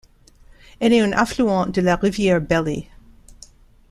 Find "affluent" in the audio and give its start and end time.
1.11-1.67